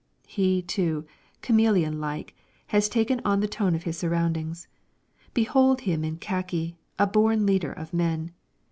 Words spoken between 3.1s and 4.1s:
on the tone of his